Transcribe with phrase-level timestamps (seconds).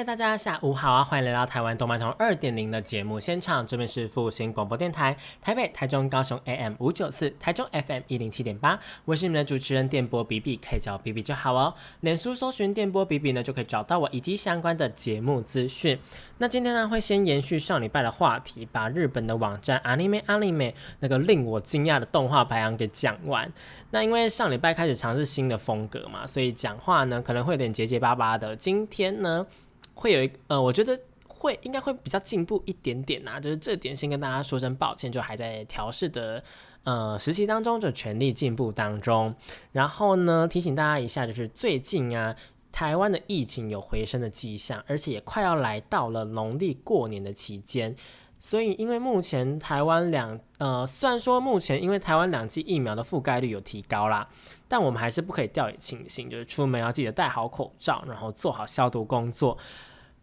[0.00, 1.04] 嗨，大家下午好啊！
[1.04, 11.74] 欢迎来到台湾动漫通二点零的节目现场，这边是复兴广播电台台北、台中、高雄 AM 五九四，台中 FM 一零七点八，我是你们的主持人电波比比，可以叫我比比就好哦。
[12.00, 15.98] 脸书搜寻电波比比呢，就可以找到我以及相关的节目资讯。
[16.38, 23.52] 那今天呢，会先延续上礼拜的话题，把日本的网站 Anime Anime 那个令我惊讶的动画排行给讲完。
[23.90, 28.56] 那因为上礼拜开始尝试新的风格嘛，所以讲话呢可能会有点结结巴巴的。
[28.56, 29.46] 今天呢。
[30.00, 36.42] 会有一呃，我觉得会应该会比较进步一点点呐，就是这点先跟大家说声抱歉，就还在调试的
[36.84, 39.34] 呃实习当中，就全力进步当中。
[39.72, 42.34] 然后呢，提醒大家一下，就是最近啊，
[42.72, 47.94] 台湾的疫情有回升的迹象，而且也快要来到了农历过年的期间。
[48.42, 54.26] 所以，因为目前台湾两呃，虽然说目前因为台湾两剂疫苗的覆盖率有提高啦，
[54.66, 59.58] 但我们还是不可以掉以轻心，就是出门要记得戴好口罩，然后做好消毒工作。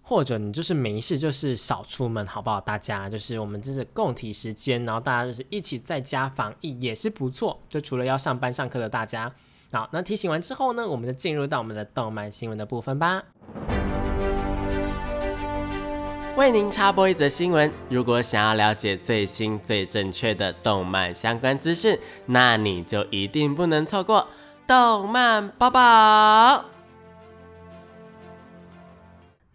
[0.09, 2.61] 或者你就是没事，就是少出门，好不好？
[2.61, 7.59] 大家就是我们就是共体时间，然后大家就是一起在家防疫也是不错。
[7.67, 9.29] 就除了要上班上课的大家，
[9.69, 13.21] 好，那提醒完之后呢，我们就进入到我们的动漫新闻的部分吧。
[16.37, 24.29] 为您插播一则新闻：如果想要了解最新最正确的动漫相关资讯，那你就一定不能错过
[24.65, 26.76] 动漫宝宝。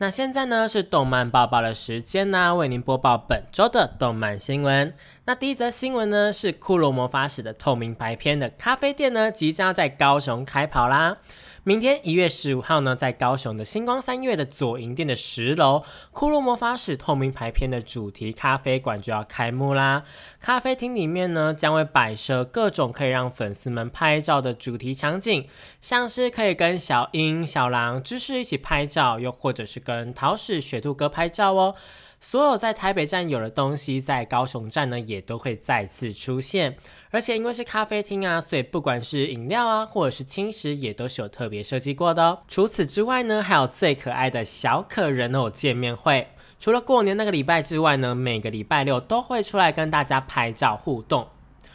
[0.03, 4.93] 那现在呢是动漫报报的时间呢，为您播报本周的动漫新闻。
[5.27, 11.19] 那第一则新闻呢是《骷髅魔法使》的透明白篇的咖啡店呢，即将在高雄开跑啦。
[11.65, 15.85] 明天一月十五号呢，在高雄的星光三月的左营店的十楼，
[16.19, 20.03] 《骷髅魔法使》透明牌片的主题咖啡馆就要开幕啦。
[20.41, 25.47] 咖啡厅里面呢，将会摆设各种可以让粉丝们拍照的主题场景，
[25.81, 31.77] 像是可以跟小樱、小狼、芝士一起拍照，又或者是跟桃矢、雪兔哥拍照哦。
[32.25, 36.77] 所有在台北站有的东西，在高雄站呢，也都会再次出现。
[37.11, 42.39] 而且因为是咖啡厅啊，所以不管是饮料啊，或者是轻食，也都是有特别设计过的哦。
[42.47, 46.29] 除此之外呢，还有最可爱的小可人偶见面会。
[46.61, 51.27] 除了过年那个礼拜之外呢，每个礼拜六都会出来跟大家拍照互动。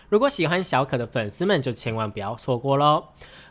[0.10, 3.04] 如果喜欢小可的粉丝们，就千万不要错过喽。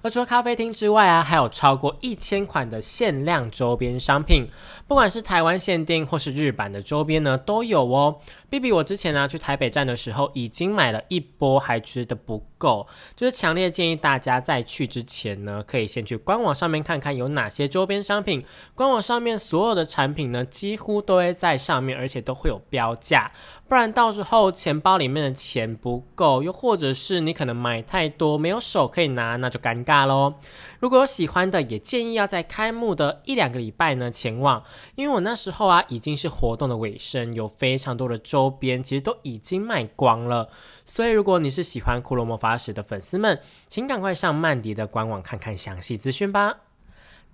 [0.03, 4.47] 而除了咖啡厅之外啊，还有超过一千款的限量周边商品，
[4.87, 8.21] 不管是台湾限定或是日版的周边呢，都有哦。
[8.49, 12.87] B B，我之前呢去台北站的时候，已经买了一波，还觉得不够，
[13.17, 18.45] 就是强烈建议大家在去之前呢，可以先去官网上面看看有哪些周边商品。
[18.75, 23.33] 官网上面所有的产品呢，几乎都会在上面，而且都会有标价，
[23.69, 30.07] 不然到时候钱包里面的钱不够，又或者是你可能买太多没有手可以拿，那就尴尬。
[30.07, 30.35] 喽，
[30.79, 34.63] 如果有喜欢的，也建议要在开幕的一两个礼拜呢前往，
[34.95, 40.49] 因为我那时候啊已经是活动的尾声，有非常多的周边，其实都已经卖光了。
[40.85, 46.59] 所以如果你是喜欢《骷髅魔法使》的粉丝们，请赶快上曼迪的官网看看详细资讯吧。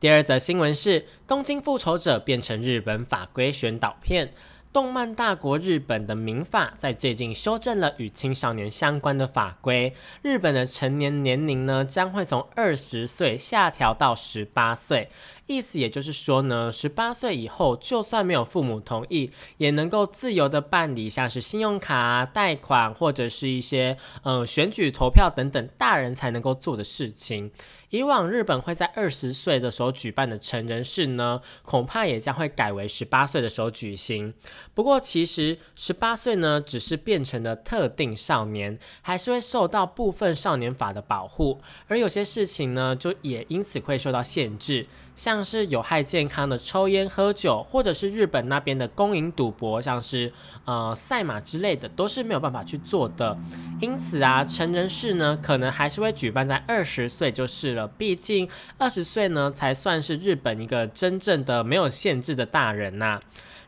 [0.01, 4.33] 第二则新闻是《东京复仇者》变成日本法规选导片。
[4.73, 15.11] 动漫大国日本的民法在最近修正了与青少年相关的法规，日本的成年年龄呢将会从二十岁下调到十八岁。
[15.53, 27.51] 意思也就是说呢，十八岁以后，就算没有父母同意，也能够自由的办理像是信用卡贷款或者是一些呃选举投票等等大人才能够做的事情。
[27.91, 34.33] 以往日本会在二十岁的时候举办的成人式呢，恐怕也将会改为十八岁的时候举行。
[34.73, 44.87] 不过其实十八岁呢，只是变成了特定少年，还是会受到部分少年法的保护，而有些事情呢，就也因此会受到限制。
[45.15, 50.33] 像是有害健康的抽烟喝酒，或者是日本那边的公营赌博，像是
[50.65, 53.37] 呃赛马之类的，都是没有办法去做的。
[53.81, 57.87] 因此啊，成人式呢，可能还是会举办在二十岁就是了。
[57.87, 58.49] 毕竟
[58.79, 63.21] 二十岁呢，才算是日本一个真正的没有限制的大人呐。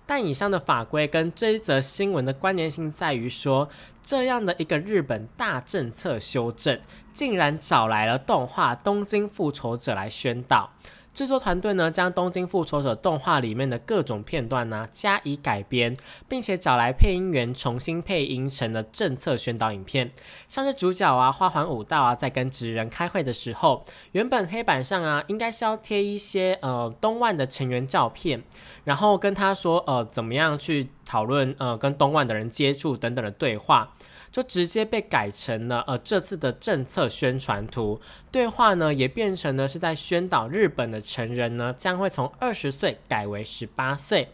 [0.06, 3.68] 但以上的法规跟这一则新闻的关联性在于说，
[4.02, 6.78] 这样的一个日本大政策修正，
[7.10, 10.70] 竟然找来了动画《东京复仇者》来宣导。
[11.14, 15.96] 制作团队呢，将《东京复仇者》动画里面的各种片段呢加以改编，
[16.28, 20.10] 并且找来配音员重新配音成了政策宣导影片。
[20.48, 28.42] 像是主角啊，花环武道啊，在跟职人开会的时候，原本黑板上啊，应该是要贴一些呃东万的成员照片，
[28.82, 33.94] 然后跟他说呃怎么样去讨论呃跟东万的人接触等等的对话。
[34.34, 38.00] 就直接被改成了呃这次的政策宣传图
[38.32, 44.30] 对话呢，也变成了是在宣导日本的成人呢将会从二十岁改为十八岁。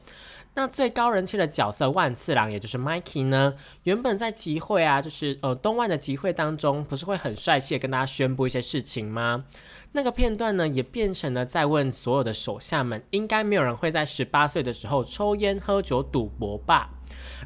[0.54, 9.44] 那最高人气的角色万次郎，也就是 Mikey 呢，原本在集会啊，就是呃东万的集会当中，不是会很帅气的跟大家宣布一些事情吗？
[9.92, 16.90] 那个片段呢，也变成了在问所有的手下们，应该没有人会在十八岁的时候抽烟、喝酒、赌博吧？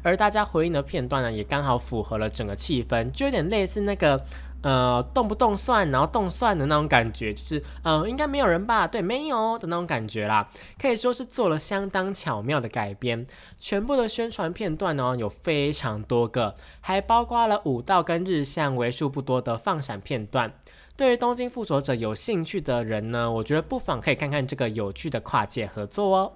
[0.03, 4.19] 而大家回应的片段呢，也刚好符合了整个气氛，就有点类似那个
[4.61, 8.87] 呃动不动算，然后动算的那种感觉，就是呃应该没有人吧？
[8.87, 13.25] 对，没有的那种感觉啦，可以说是做了相当巧妙的改编。
[13.59, 20.53] 全部的宣传片段呢，有非常多个，还包括了武道跟日向为数不多的放闪片段。
[20.97, 26.31] 对于东京复仇者有兴趣的人呢，我觉得不妨可以看看这个有趣的跨界合作哦。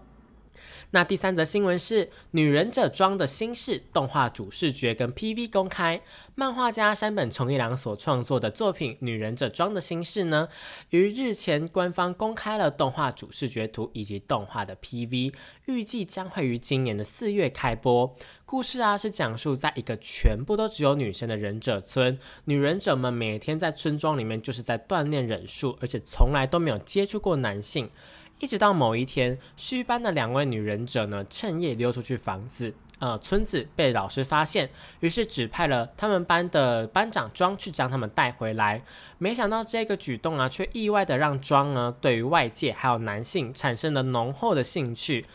[0.91, 6.01] 那第三则新闻是《女忍者装的心事》动画主视觉跟 PV 公开，
[6.33, 10.49] 漫画家山本崇一郎所创作的作品《女忍者装的心事》呢，
[10.89, 15.31] 于日前官方公开了动画主视觉图以及动画的 PV，
[15.67, 18.15] 预计将会于今年的四月开播。
[18.47, 27.91] 故事啊是讲述在一个全部都只有女生的忍者村，女忍者们每天在村庄里面就是在锻炼忍术，而且从来都没有接触过男性。
[28.39, 34.69] 一直到某一天，虚班的两位女忍者呢，趁夜溜出去房子，呃，村子被老师发现，
[35.01, 38.81] 于是指派了他们班的班长庄去将他们带回来。
[39.17, 45.25] 没想到这个举动啊，却意外的让庄呢，对于外界还有男性产生了浓厚的兴趣。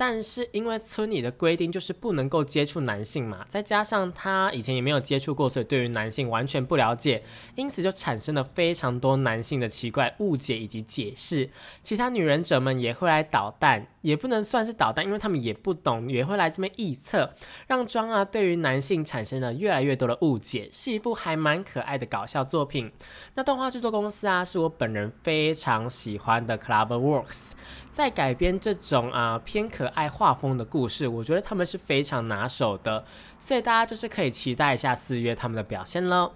[0.00, 7.24] 但是因为村里的规定就是不能够接触男性嘛，再加上他以前也没有接触过，所以对于男性完全不了解，
[7.56, 11.50] 因此就产生了非常多男性的奇怪误解以及解释。
[11.82, 17.34] 其他女忍者们也会来捣蛋，也不能算是捣蛋，因为他们也不懂，也会来这边臆测，
[17.66, 22.92] 让庄啊对于男性产生了越来越多的误解，是一部还蛮可爱的搞笑作品。
[23.34, 27.50] 那动画制作公司啊，是我本人非常喜欢的 CloverWorks。
[27.98, 33.04] 在改编这种啊偏可爱画风的故事，我觉得他们是非常拿手的，
[33.40, 36.30] 所以大家就是可以期待一下四月他们的表现喽。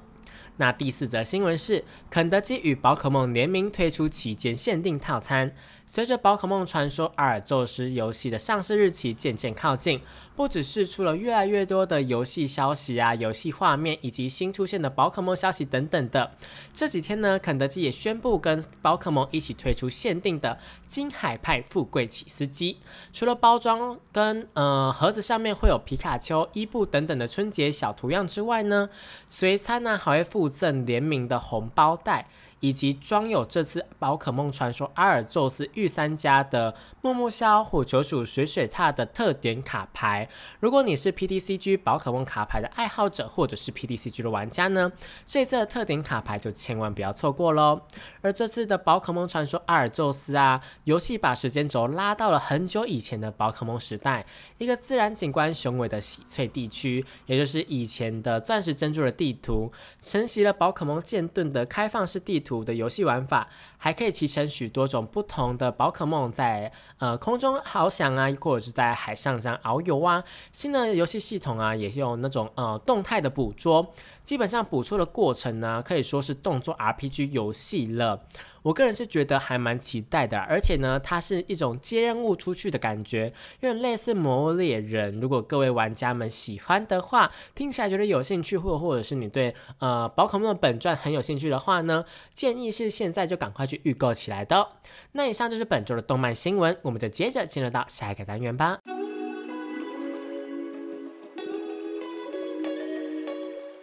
[0.56, 5.52] 那第四则新闻是，肯德基与宝可梦联名推出期间限定套餐。
[5.84, 10.00] 随着宝可梦传说阿尔宙斯游戏的上市日期渐渐靠近，
[10.34, 16.32] 不只是出了越来越多的游戏消息啊、游戏画面以及新出现的宝可梦消息等等的。
[16.72, 22.78] 这几天呢，肯德基也宣布跟宝可梦一起推出限定的金海派富贵起司机。
[23.12, 28.88] 除了包装跟呃盒子上面会有皮卡丘、伊布等等的春节小图样之外呢，
[29.28, 32.28] 随餐呢还会附赠联名的红包袋。
[32.62, 40.28] 以及装有这次宝可梦传说阿尔宙斯御三家的木木枭、火球鼠、水水獭的特点卡牌。
[40.60, 44.92] 如果你是 PDCG 宝可梦卡牌的爱好者，或者是 PDCG 的玩家呢，
[45.26, 47.80] 这次的特点卡牌就千万不要错过喽。
[48.20, 54.24] 而这次的宝可梦传说阿尔宙斯啊，游戏把时间轴拉到了很久以前的宝可梦时代，
[54.58, 62.51] 一个自然景观雄伟的喜翠地区，也就是以前的钻石珍珠的地图，承袭了宝可梦剑盾的开放式地图。
[62.64, 63.48] 的游戏玩法
[63.82, 70.22] 还可以骑乘许多种不同的宝可梦在呃空中翱翔啊，或者是在海上这样遨游啊。
[70.52, 78.22] 新的游戏系统啊，也有那种呃动态的捕捉，基本上捕捉的过程呢，可以说是动作 RPG 游戏了。
[78.62, 85.16] 我个人是觉得还蛮期待的，而且呢，它是一种接任务出去的感觉，有点类似《魔猎人》。
[85.20, 94.66] 如果各位玩家们喜欢的话，听起来觉得有兴趣，或或者是你对呃宝可梦的本传很有兴趣的话呢，建议是现在就赶快去预购起来的。
[95.12, 98.78] 那以上就是本周的动漫新闻，我们就接着进入到下一个单元吧。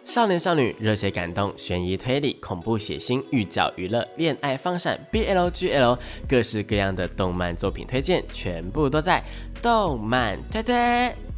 [0.04, 5.96] 少年少女、热血感动、悬疑推理、恐怖血腥、寓教娱乐、恋爱放闪、BLGL，
[6.28, 9.22] 各式各样的动漫作品推荐，全部都在
[9.62, 11.29] 动漫推推。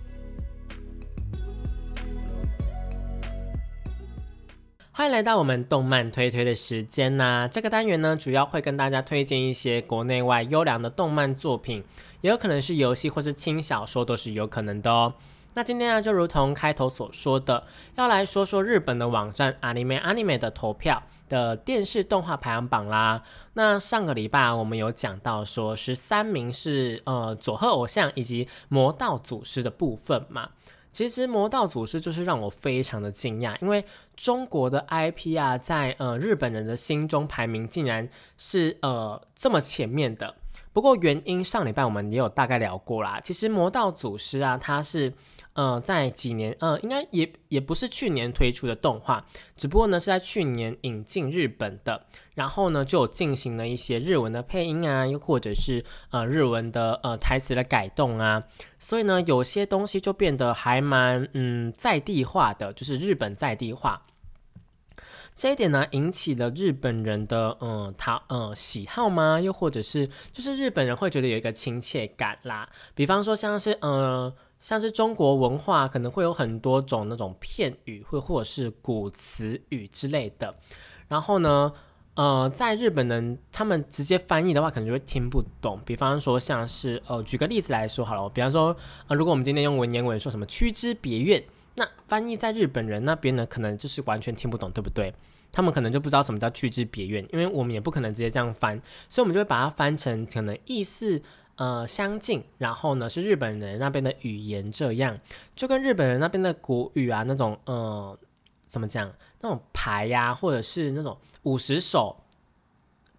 [5.03, 7.49] 欢迎来到我们动漫推推的时间呐！
[7.51, 11.83] 这个单元呢，主要会跟大家推荐一些国内外优良的动漫作品，
[12.21, 15.13] 也有可能是游戏或是轻小说，都是有可能的哦。
[15.55, 17.65] 那今天呢，就如同开头所说的，
[17.97, 23.25] 要来说说日本的网站 Anime Anime 的投票的电视动画排行榜啦。
[23.55, 30.51] 那上个礼拜我们有讲到说，十三名是呃佐贺偶像以及魔道祖师的部分嘛。
[30.93, 33.83] 其实魔道祖师就是让我非常的惊讶，因为
[34.23, 40.33] 中国的 IP 啊，在呃日本人的心中排名竟然是呃这么前面的。
[40.73, 43.21] 不过原因上礼拜我们也有大概聊过啦。
[43.21, 45.13] 其实魔道祖师啊，它是。
[45.55, 49.23] 呃，在几年，呃，应该也也不是去年推出的动画，
[49.55, 58.43] 只不过呢是在去年引进日本的，然后呢就进行了一些日文的配音啊，又或者是呃日文的呃台词的改动啊，
[58.79, 64.01] 所以呢有些东西就变得还蛮嗯在地化的，就是日本在地化，
[65.35, 69.41] 这一点呢引起了日本人的嗯他嗯喜好吗？
[69.41, 74.33] 又或者是就是日本人会觉得有一个亲切感啦，比方说像是嗯。
[74.63, 80.55] 像是中国文化可能会有很多种那种片语，或或者是古词语之类的。
[81.09, 81.73] 然后呢，
[82.15, 85.81] 呃，在日本人他们直接翻译的话，可能就会听不懂。
[85.85, 88.77] 比方说，像是呃，举个例子来说好了，比方说，
[89.09, 91.43] 呃，如果我们今天用文言文说什么“趋之别院”，
[91.75, 95.15] 那翻译在日本人那边呢，可能就是完全听不懂，对不对？
[95.51, 101.23] 他们可能就不知道什么叫“去之别院”，因为我们也不可能直接这样翻，所以我们就会把它翻成可能意思。
[101.57, 105.21] 呃，相近，然后呢是日本人那边的语言，这样
[105.55, 108.19] 就跟日本人那边的国语啊，那种呃，
[108.67, 109.13] 怎么讲，
[109.43, 112.17] 那种牌呀，或者是那种五十首、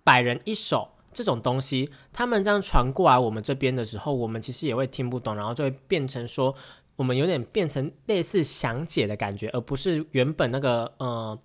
[0.03, 6.53] 百人一首这种东西，他们这样传过来我们这边的时候，我们其实也会听不懂，然后就会变成说，
[6.95, 11.39] 我们有点变成类似详解的感觉，而不是原本那个呃。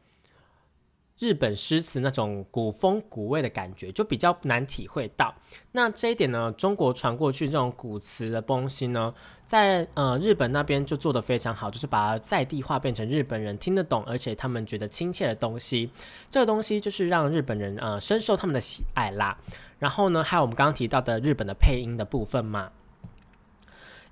[1.20, 5.34] 日本诗词那种古风古味的感觉就比较难体会到。
[5.72, 9.12] 那这一点呢，中国传过去这种古词的东西呢，
[9.44, 15.90] 在呃日本那边就做得非常好，就是把它在地化变成日本人听得懂，而且他们觉得亲切的东西。
[16.30, 19.36] 这个东西就是让日本人呃深受他们的喜爱啦。
[19.80, 22.70] 然后呢，还有我们刚刚提到的日本的配音的部分嘛。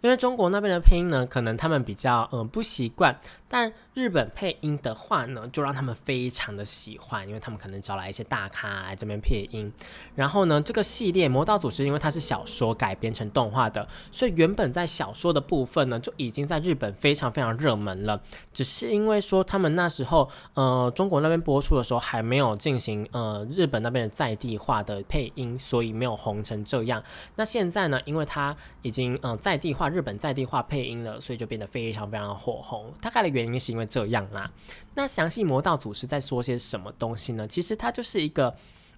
[0.02, 9.72] 因为中国那边的配音呢，可能他们比较嗯不习惯，但日本配音的话呢，就让他们非常的喜欢，因为他们可能找来一些大咖来这边配音。
[10.14, 18.20] 然后呢，这个系列《魔道祖师》因为它是小说改编成动画的，所以原本在小说的部分呢，就已经在日本非常非常热门了。
[18.52, 27.02] 只是因为说他们那时候呃中国那边播出的时候还没有进行呃日本那边的在地化的配音，所以没有红成这样。
[27.36, 29.86] 那现在呢，因为它已经呃在地化。
[29.86, 32.92] 日本在地化配音了，所以就变得非常非常的火红。
[33.00, 34.50] 大概的原因是因为这样啦。
[34.94, 37.46] 那详细魔道祖师在说些什么东西呢？
[37.46, 38.54] 其实它就是一个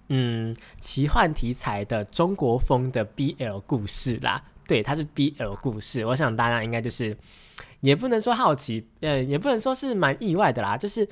[0.07, 4.41] 嗯奇幻题材的中国风的 BL 故事啦。
[4.65, 6.05] 对，它是 BL 故事。
[6.05, 7.15] 我想大家应该就是
[7.81, 10.77] 也不能说好奇，呃，也不能说是蛮意外的啦。
[10.77, 11.07] 就是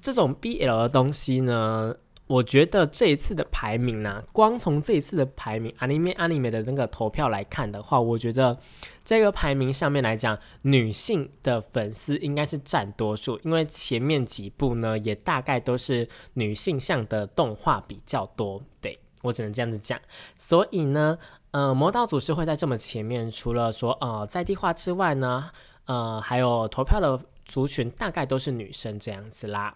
[0.00, 1.94] 这种 BL 的东西呢。
[2.26, 8.56] 我觉得这一次的排名呢，光从这一次的排名，anime anime 的那个投票来看的话，我觉得
[9.10, 18.62] 这个排名上面来讲，女性的粉丝应该是占多数，因为前面几部呢，也大概都是女性向的动画比较多。
[18.80, 19.98] 对我只能这样子讲，
[20.36, 21.18] 所以呢，
[21.50, 25.50] 呃，魔道祖师会在这么前面，除了说呃在地化之外呢，
[25.86, 29.74] 呃，还有投票的族群大概都是女生这样子啦。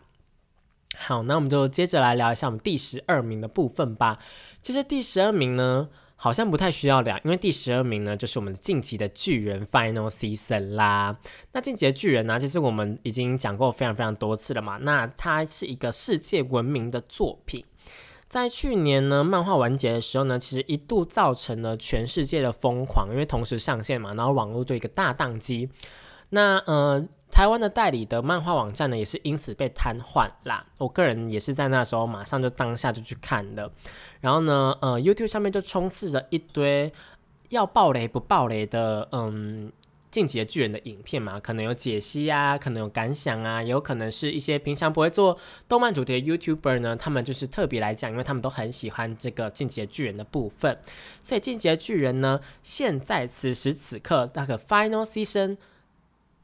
[0.96, 4.20] 好，那我们就接着来聊一下我们第十二名的部分吧。
[4.62, 5.88] 其实第十二名呢，
[6.24, 11.18] 好像不太需要聊，因为第十二名呢就是我们的晋级的巨人 Final Season 啦。
[11.52, 14.78] 那晋级的巨人呢，其实我们已经讲过非常非常多次了嘛。
[14.78, 17.62] 那它是一个世界闻名的作品，
[18.26, 25.68] 在去年呢漫画完结的时候呢，其实一度造成了全世界的疯狂，因为同时上线嘛，然后网络就一个大宕机。
[26.30, 27.06] 那呃。
[27.34, 30.64] 台湾的代理的漫画网站呢，也是因此被瘫痪啦。
[30.78, 33.68] 我个人也是在那时候马上就当下就去看的。
[34.20, 36.92] 然后呢，呃，YouTube 上面就充斥着一堆
[37.48, 39.72] 要爆雷不爆雷的，嗯，
[40.12, 45.36] 进击的巨人的影片嘛，可能有解析啊，可能有感想啊，也有可能是一些平常不会做
[45.68, 50.78] 动漫主题的 YouTuber 呢，他们就是特别来讲，因为他们都很喜欢这个进击的巨人的部分。
[51.20, 55.56] 所以进击的巨人呢，现在此时此刻那个 Final Season。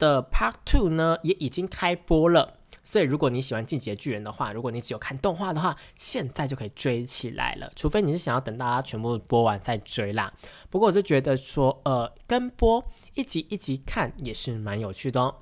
[0.00, 7.70] 的 Part Two 呢也已经开播了，所以如果你喜欢进击的巨人的话，如果你只有看动画的话，现在就可以追起来了。
[7.76, 10.32] 除非你是想要等大家全部播完再追啦。
[10.70, 15.36] 不过我就觉得说，呃，跟播一集一集看也是蛮有趣的哦。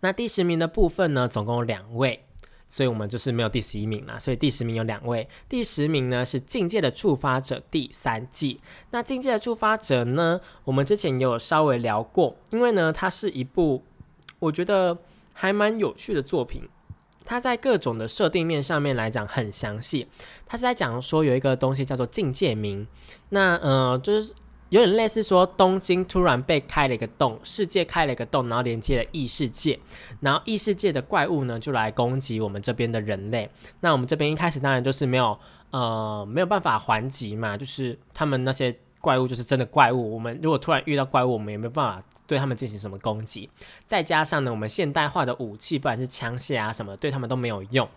[0.00, 2.26] 那第十名的部分呢，总共有两位，
[2.70, 4.16] 所以我们就是没有第十一名啦。
[4.16, 8.60] 所以第十名有两位，第十名呢是《境界的触发者》第三季。
[8.92, 13.82] 那《境界的触发者》呢，我们之前也有稍微聊过，因为呢，它是一部
[14.38, 14.96] 我觉得
[15.34, 16.68] 还蛮有趣的作品。
[17.22, 20.08] 它在各种的设定面上面来讲很详细。
[20.46, 22.86] 它是在讲说有一个东西叫做境界名，
[23.28, 24.32] 那呃就是
[24.70, 29.78] 有点类似说东京突然被开了一个洞，世界开了一个洞，然后连接了异世界，
[30.20, 33.50] 然后异世界的怪物呢就来攻击我们这边的人类。
[33.80, 35.38] 那我们这边一开始当然就是没有
[35.70, 42.02] 呃没有办法还击嘛，就是他们那些怪物就是真的怪物，我们如果突然遇到怪物，我们也没有办法。
[42.26, 43.50] 对他们进行什么攻击？
[43.86, 47.88] 再加上呢，我们现代化的武器，不管是枪械啊什么，对他们都没有用。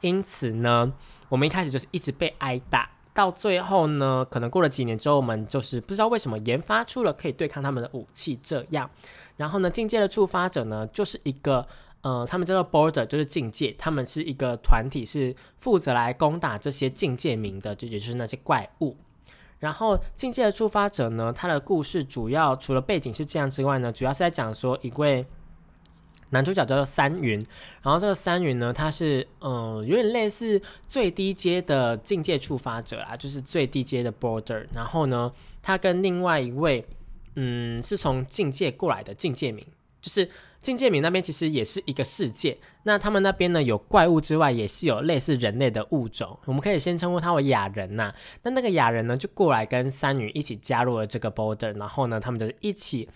[0.00, 0.92] 因此呢，
[1.28, 8.38] 我们一开始就是一直被挨打，到最后呢，可能过了几年之后，我们就是不知道为什么研发出了可以对抗他们的武器。
[8.42, 8.88] 这样，
[9.36, 11.66] 然后呢，境界的触发者呢，就是一个
[12.02, 18.96] 呃，他们叫做 Border，就是境界，他们是一个团体，是负责来攻打这些境界名的，就也就是那些怪物。
[19.58, 25.26] 然后境界的触发者呢，他的故事主要除了背景是这样之外呢，主要是在讲说一位
[26.30, 27.38] 男主角叫做三云，
[27.82, 34.64] 然后这个三云呢，他是嗯有点类似最低阶的境界触发者啦，就是最低阶的 border。
[34.72, 36.84] 然后呢，他跟另外一位
[37.34, 39.66] 嗯是从境界过来的境界名，
[40.00, 40.28] 就是
[40.62, 42.56] 境界名那边其实也是一个世界。
[42.84, 48.14] 那他们那边呢，有怪物之外，也是有类似人类的物种，我们可以先称呼他为雅人呐。
[48.44, 53.08] 那那个雅人呢，就过来跟三女一起加入了这个 border，然后呢，他们就一起。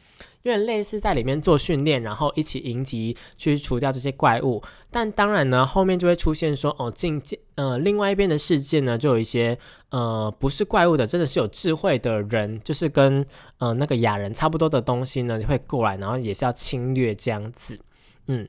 [0.45, 4.63] 有点类似在里面做训练，然后一起迎击去除掉这些怪物。
[4.91, 9.59] 但当然呢，后面就会出现说，哦，境界呃，另外一边的世界呢，就有一些
[9.89, 13.25] 呃不是怪物的，真的是有智慧的人，就是跟
[13.57, 17.81] 呃那个雅人差不多的东西呢，会过来，然后也是要侵略这样子。
[18.27, 18.47] 嗯，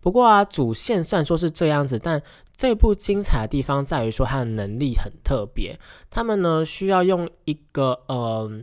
[0.00, 2.22] 不过啊，主线虽然说是这样子，但
[2.56, 5.76] 这部精彩的地方在于说，他的能力很特别。
[6.08, 8.62] 他们呢需要用一个呃。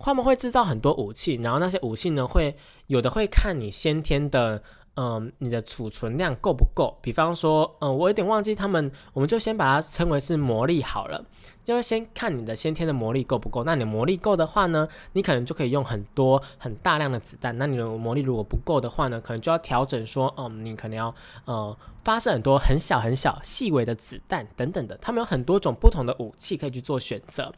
[0.00, 4.62] 他们会制造很多武器，然后那些武器呢，会有的会看你先天的，
[4.96, 6.98] 嗯，你的储存量够不够。
[7.00, 11.24] 比方说，嗯，我有点忘记他们，我们就先把它称为是魔力好了。
[11.74, 13.64] 就先看你的先天的魔力够不够。
[13.64, 17.56] 那你的魔力够的话呢，你可能就可以用很多很大量的子弹。
[17.58, 24.96] 那你的魔力如果不够的话呢，可能就要调整说，嗯，你可能要呃发射很多很小很小细微的子弹等等的。
[24.98, 27.52] 他们有很多种不同的武器可以去做选择。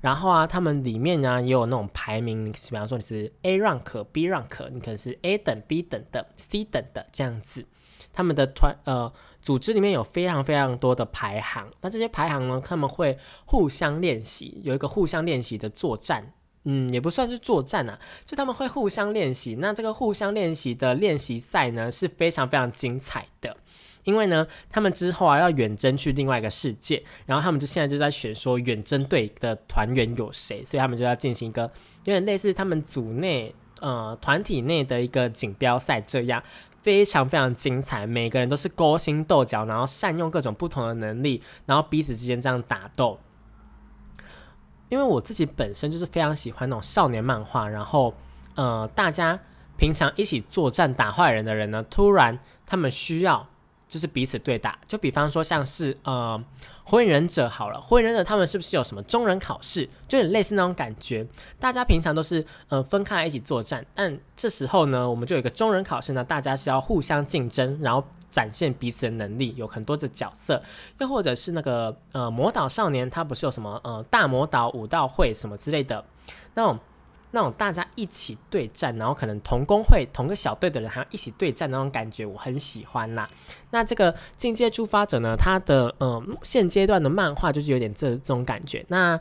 [0.00, 7.64] 然后啊，他们里面呢也有那种排名，比方说你是 A rank、B rank，你可能是 A 等、B 等的、C 等的这样子。
[8.12, 9.12] 他们的团呃。
[9.40, 16.32] 组织里面有非常非常多的排行，那这些排行呢，他们会互相练习，有一个互相练习的作战，
[16.64, 19.56] 嗯，也不算是作战啊，就他们会互相练习。
[19.60, 23.56] 那这个互相练习的练习赛呢，是非常非常精彩的，
[24.04, 31.70] 因为呢，他们之后啊要远征去另外一个世界，然后他们就现在就在选说远征队的团员有谁，所以他们就要进行一个
[32.08, 36.42] 有点类似他们组内呃团体内的一个锦标赛这样。
[36.80, 43.18] 非常非常精彩，每个人都是勾心斗角，然后善用各种不同的能力，然后彼此之间这样打斗。
[44.88, 48.14] 因为我自己本身就是非常喜欢那种少年漫画，然后
[48.54, 49.38] 呃，大家
[49.76, 53.46] 平常一起作战打坏人的人呢，突然他们需要。
[53.88, 56.38] 就是彼此对打，就比方说像是呃
[56.84, 61.26] 火影忍者好了，火影忍者他们是不是有什么中忍考试，就很类似那种感觉。
[61.58, 70.62] 大家平常都是呃分开来一起作战，但这时候呢，我们就有一个中忍考试呢，大家是要互相竞争，然后展现彼此的能力，有很多的角色，
[70.98, 76.04] 又或者是那个呃魔导少年，他不是有什么呃大魔导武道会什么之类的
[76.54, 76.78] 那种。
[77.30, 83.28] 那种大家一起对战，然后可能同工会同个小队的人还要一起对战那种感觉，我很喜欢啦。
[83.70, 88.84] 那这个境界出发者呢，他的呃现阶段的漫画就是有点这这种感觉。
[88.88, 89.20] 那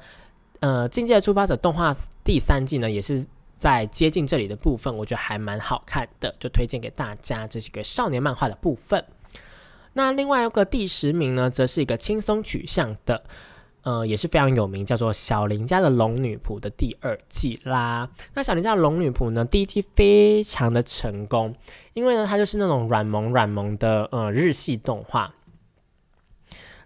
[0.62, 1.94] 呃境界出发者动画
[2.24, 3.26] 第三季呢，也是
[3.58, 7.46] 在接近这里的部分，我觉得还蛮好看的，就推荐给大家。
[7.46, 9.04] 这是一个少年漫画的部分。
[9.94, 13.24] 那另外一个第十名呢，则是一个轻松取向的。
[13.88, 18.10] 呃，也是非常有名，叫做《小林家的龙女仆》的第二季啦。
[18.34, 21.56] 那《小林家的龙女仆》呢，第一季非常的成功，
[21.94, 25.34] 因为呢，它就是那种软萌软萌的呃日系动画。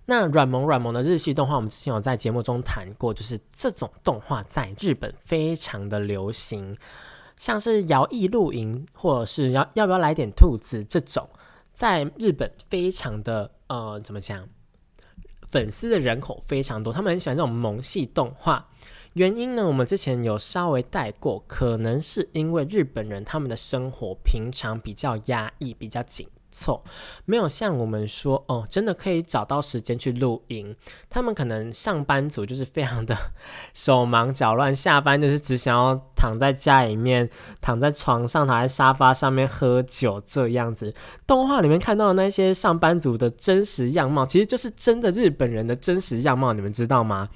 [0.05, 6.77] 那软萌软萌的日系动画，我们之前有在节目中谈过，就是这种动画在日本非常的流行，
[7.35, 11.27] 像是摇曳露营或者是要要不要来点兔子这种，
[11.71, 14.47] 在日本非常的呃怎么讲？
[15.51, 18.69] 粉丝的人口非常多，他们很喜欢这种萌系动画。
[19.13, 26.25] 原因呢，我们之前有稍微带过，可能是因为日本人他们的生活平常比较压抑，比较紧。
[26.51, 26.83] 凑，
[27.25, 30.75] 没有像我们说哦，真的可以找到时间去露营。
[31.09, 33.17] 他们可能上班族就是非常的
[33.73, 37.29] 手忙脚乱，下班就是只想要躺在家里面，
[37.61, 40.93] 躺在床上，躺在沙发上面喝酒这样子。
[41.25, 47.29] 动画里面看到的那些上班族的真实样貌，其实就是真的日本人的真实样貌，你们知道吗？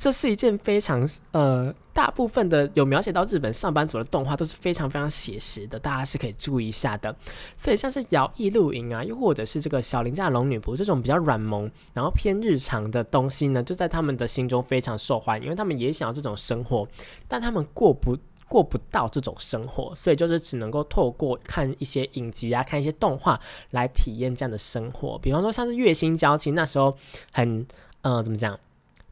[0.00, 7.14] 这是一件非常呃，大部分的有描写到日本上班族的动画都是非常非常写实的，大家是可以注意一下的。
[7.54, 16.88] 所以像是摇曳露营啊，又或者是这个小林家龙女仆这种比较软萌，然后偏日常的东西呢，就在他们的心中非常受欢迎，因为他们也想要这种生活，
[17.28, 18.16] 但他们过不
[18.48, 23.38] 过不到这种生活，所以就是只能够透过看一些影集啊，看一些动画
[23.72, 25.18] 来体验这样的生活。
[25.18, 26.96] 比方说像是月薪娇妻，那时候
[27.32, 27.66] 很
[28.00, 28.58] 呃，怎么讲？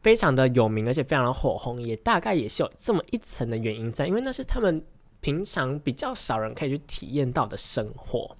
[0.01, 4.83] 非常的有名，而且非常的火红，也大概也是有这么一层的原因在，因为那是他们
[5.21, 8.35] 平常比较少人可以去体验到的生活。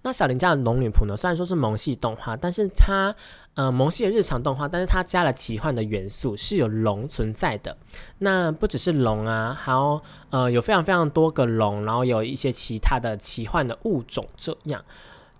[0.00, 1.14] 那小林家的龙女仆呢？
[1.16, 3.14] 虽然说是萌系动画，但是它
[3.54, 7.76] 呃萌系的日常动画，但是它加了奇幻的元素，是有龙存在的。
[8.18, 14.82] 那不只是龙啊，还有呃有非常非常多个龙，然后有一些其他的奇幻的物种这样。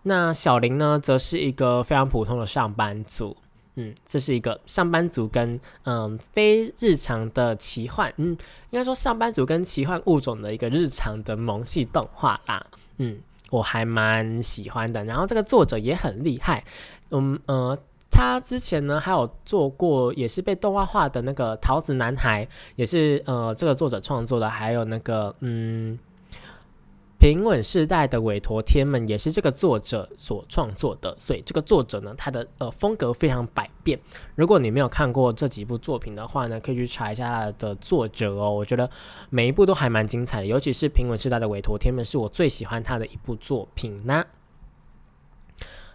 [0.03, 3.37] 那小林呢，则是一个非常普通的上班族。
[3.75, 8.37] 嗯，这是一个上班族跟嗯非日常的奇幻，嗯，
[8.71, 12.67] 应该说上班族跟奇幻物种的一个日常的萌系动画啦。
[12.99, 13.19] 嗯，
[13.51, 15.05] 我还蛮喜欢的。
[15.05, 16.63] 然后这个作者也很厉害，
[17.11, 17.79] 嗯呃，
[18.11, 25.99] 他之前呢还有做过也是被动画化的那个桃子男孩，也是呃这个作者创作的，还有那个嗯。
[27.23, 33.97] 平稳世代的韦陀天们也是这个作者所创作的，所以这个作者呢，他的呃风格非常百变。
[34.35, 38.51] 如果你没有看过这几部作品的话呢，可以去查一下他的作者哦。
[38.51, 38.91] 我觉得
[39.31, 44.25] 每一部都还蛮精彩的，尤其是平稳世代的韦陀天们是我最喜欢他的一部作品呢。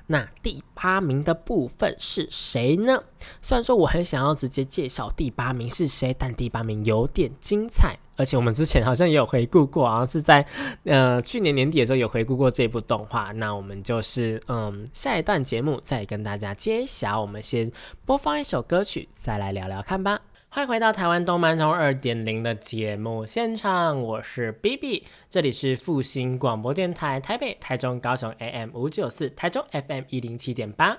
[0.06, 3.04] 那第八名的部分是谁呢？
[3.42, 8.00] 虽然说我很想要直接介绍第八名是谁，但第八名有点精彩。
[8.18, 10.46] 而且我们之前好像也有回顾过，好像是在
[10.84, 13.32] 呃去年年底的时候有回顾过这部动画。
[13.32, 17.22] 那我们就是嗯下一段节目再跟大家揭晓。
[17.22, 17.72] 我们先
[18.06, 20.20] 播放一首歌曲，再来聊聊看吧。
[20.50, 30.98] 欢迎回到台湾动漫通二点零的节目现场，我是 B B，这里是复兴广播电台台北、台中、高雄 AM 五九四，台中 FM 一零七点八。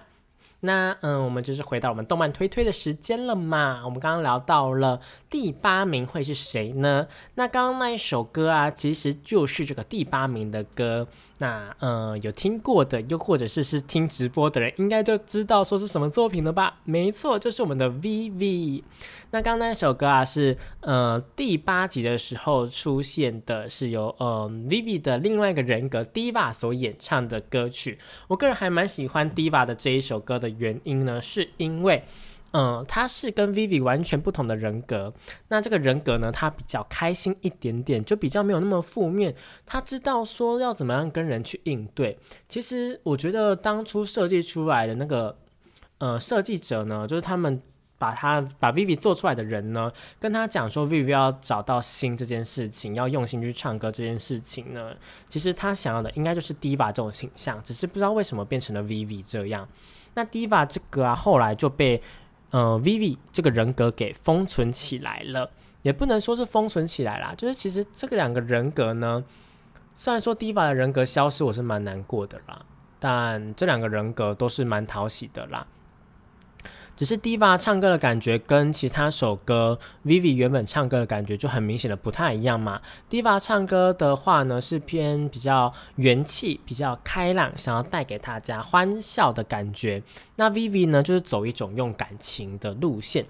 [0.61, 3.83] 那嗯，我们就是回到我们动漫推推的时间了嘛。
[3.85, 7.07] 我们刚刚聊到了第八名会是谁呢？
[7.37, 11.07] 那刚刚那一首歌啊，其实就是这个第八名的歌。
[11.40, 16.81] 那呃，有听过的，又或者是是听直播的人，应该就知道说是什么作品了吧？
[16.83, 18.83] 没错，就是我们的 VV。
[19.31, 28.01] 那刚刚那首歌啊，是呃第八集的时候出现的，是由呃 VV 的另外一个人格 Diva 所演唱的歌曲。
[28.27, 32.05] 我个人还蛮喜欢 Diva 的这一首歌的原因呢，是因为。
[32.53, 35.13] 嗯，他是跟 Vivi 完全不同的人格。
[35.49, 39.35] 那这个人格呢，他比较开心一点点，就比较没有那么负面。
[39.67, 42.19] 他知道说要怎么样跟人去应对。
[42.49, 45.37] 其实我觉得当初设计出来的那个
[45.99, 47.61] 呃设计者呢，就是他们
[47.99, 54.97] 把他把 Vivi 做出来的人呢，跟他讲说 Vivi 要找到心这件事情，要用心去唱歌这件事情呢，
[55.29, 59.69] 其实他想要的应该就是 Diva 这种形象，只是不知道为什么变成了 Vivi 这样。
[60.18, 62.02] 那 Diva 这个啊，后来就被
[62.50, 65.48] 呃，Vivi 这个人格给封存起来了，
[65.83, 69.22] 也不能说是封存起来啦，就是其实这个两个人格呢，
[69.94, 72.61] 虽然说 Diva 的人格消失，我是蛮难过的啦，
[72.98, 75.64] 但这两个人格都是蛮讨喜的啦。
[76.99, 82.81] 只是 Diva 唱歌的感觉跟其他首歌 Vivi 原本唱歌的感觉就很明显的不太一样嘛。
[83.09, 90.03] Diva 唱歌的话呢是偏比较元气、比较开朗，想要带给大家欢笑的感觉。
[90.35, 93.25] 那 Vivi 呢就是走一种用感情的路线。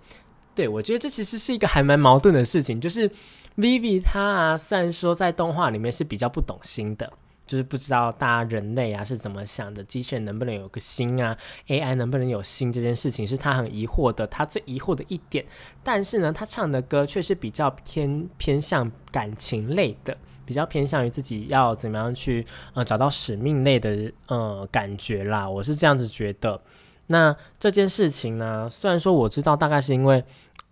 [0.54, 3.10] 对我觉得这其实是一个还蛮矛盾的事情，就是
[3.58, 7.12] Vivi 他啊，虽然说在动画里面是比较不懂心的。
[7.48, 15.44] 就是不知道大家人类啊是怎么想的，机器人能不能有个心啊？AI 能不能有心这件事情是他很疑惑的，他最疑惑的一点。
[15.82, 25.48] 但是呢，他唱的歌却是比较偏偏向感情类的，比较偏向于自己要怎么样去呃找到使命类的呃感觉啦。
[25.48, 26.60] 我是这样子觉得。
[27.06, 30.22] 那这件事情呢，虽然说我知道大概是因为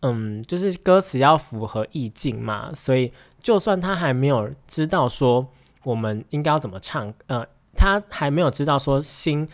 [0.03, 3.11] 嗯，就是歌词要符合意境嘛，所以
[3.41, 5.49] 就算他还没有知道说。
[5.87, 7.15] 我们应该要怎么唱？
[7.29, 7.47] 呃，
[7.77, 9.49] 他还没有知道说心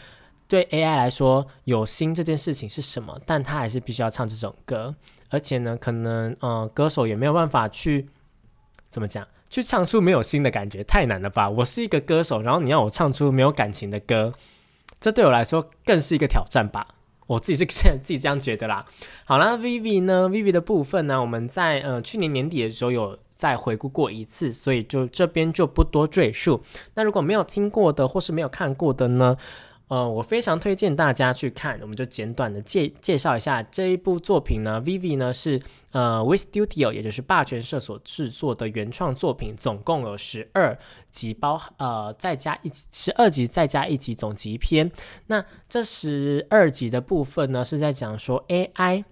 [0.49, 4.95] 对 AI 来说有心这件事情是什么，但他还是必须要唱这首歌。
[5.29, 8.09] 而且呢，可能呃歌手也没有办法去
[8.89, 11.51] 怎么讲，去唱出没有心的感觉，太难了吧？
[11.51, 14.33] 我是一个歌手，然后你要我唱出没有感情的歌，
[14.99, 16.87] 这对我来说更是一个挑战吧。
[17.29, 18.85] 我自己是现在自己这样觉得啦。
[19.25, 26.63] 好啦 v i v i 呢 v i v i 的部分呢，我们在呃去年年底的时候有再回顾过一次，所以就这边就不多赘述。
[26.95, 29.37] 那如果没有听过的或是没有看过的呢？
[29.89, 34.81] 呃，我非常推荐大家去看，我们就简短的介介绍一下这一部作品呢。
[34.81, 40.79] Vivi 呢是呃 w i Studio，也就是霸权社所制作的原创作品，总共有十二
[41.11, 44.89] 集，包呃再加一十二集再加一集总集篇。
[45.27, 49.05] 那这十二集的部分呢，是在讲说 AI。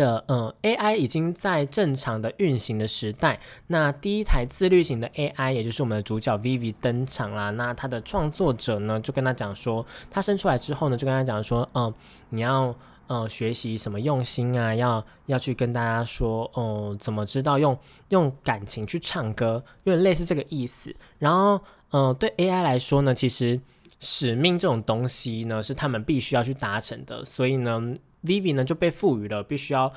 [0.00, 7.50] 的嗯，AI 已经在正常的运行的时代，那第一台自律型的 AI，也就是我们的主角 Vivi 登场啦。
[7.50, 11.92] 那他的创作者呢，就跟他讲说，他生出来之后呢，就跟他讲说，嗯，
[12.30, 12.74] 你要
[13.08, 20.96] 呃学习什么用心啊，要要去跟大家说，哦，怎么知道用用感情去唱歌，有点类似这个意思。
[21.18, 21.60] 然后，
[21.92, 23.60] 嗯，对 AI 来说呢，其实
[23.98, 27.92] 使命这种东西呢，是他们必须要去达成的，所以呢。
[28.24, 29.92] Vivi 呢就被赋予了必须要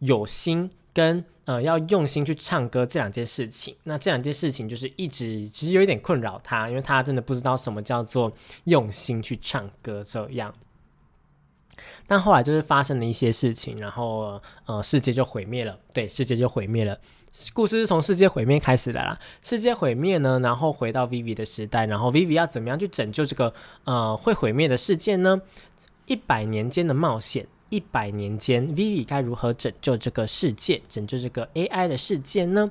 [0.00, 3.76] 有心跟呃要用心去唱歌这两件事情。
[3.84, 8.32] 那这两件事情就是一直其实有一点困扰他，因为他真的不知道什么叫做
[8.64, 10.54] 用心去唱歌这样。
[12.06, 15.78] 但后来就是发生了一些事情，然后呃世界就毁灭了。
[15.92, 16.96] 对，世界就毁灭了。
[17.52, 19.18] 故事是从世界毁灭开始的啦。
[19.42, 25.40] 世界毁灭呢，然后回到 Vivi 的时代，然后 Vivi 要怎么样去拯救这个呃会毁灭的世界呢？
[26.06, 32.70] 一百年间的冒险，一百年间，Vivi 该如何拯救这个世界，拯救这个 AI 的世界呢？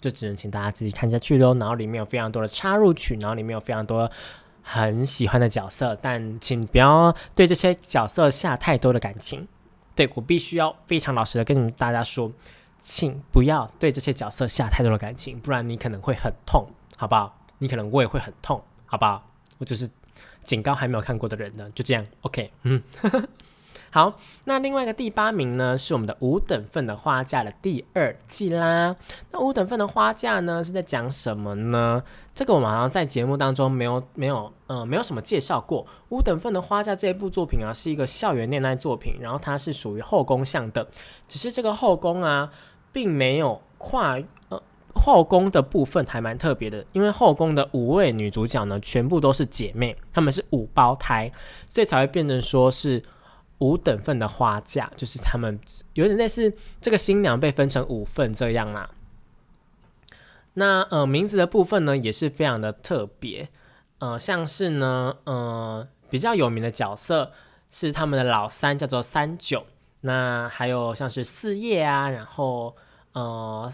[0.00, 1.54] 就只能请大家自己看下去喽。
[1.54, 4.10] 然后里面有非常多的插入曲，然后里面有非常多
[4.62, 9.48] 很喜欢的角色，但请不要对这些角色下太多的感情。
[9.94, 12.30] 对我必须要非常老实的跟你们大家说，
[12.78, 17.38] 请不要对这些角色下太多的感情，不然你可能会很痛，好不好？
[17.58, 19.30] 你可能我也会很痛，好不好？
[19.56, 19.88] 我就是。
[20.46, 22.80] 警告还没有看过的人呢，就这样，OK，嗯，
[23.90, 28.94] 好，那另外一个第八名呢，是我们的五等份的花架的第二季啦。
[29.32, 32.00] 那五等份的花架呢，是在讲什么呢？
[32.32, 35.84] 这个我们好像在节目当中没有没有呃没有什么介绍过。
[36.10, 40.86] 五等份的花架这一部作品啊，是一个校园恋爱作品，然后它是属于后宫向的，
[41.26, 42.52] 只是这个后宫啊，
[42.92, 44.18] 并没有跨
[44.50, 44.62] 呃。
[44.96, 51.30] 后宫的部分还蛮特别的，因为后宫的五位女主角呢，全部都是姐妹，她们是五胞胎，
[51.68, 53.02] 所以才会变成说是
[53.58, 55.60] 五等份的花嫁，就是她们
[55.94, 58.90] 有点类似这个新娘被分成五份这样啦。
[60.54, 63.48] 那呃名字的部分呢，也是非常的特别，
[63.98, 67.30] 呃像是呢呃比较有名的角色
[67.70, 69.66] 是他们的老三叫做三九，
[70.00, 72.74] 那还有像是四叶啊，然后
[73.12, 73.72] 呃。